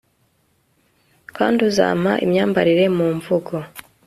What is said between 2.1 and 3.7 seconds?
imyambarire mu mvugo